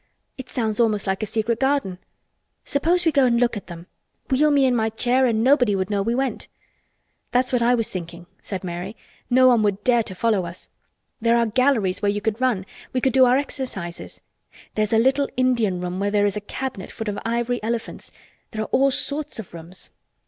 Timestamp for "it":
0.35-0.49